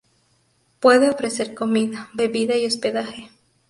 Puede 0.79 1.11
ofrecer 1.11 1.53
comida, 1.53 2.09
bebida 2.15 2.55
y 2.57 2.65
hospedaje. 2.65 3.29